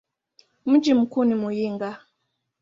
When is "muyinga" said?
1.35-2.01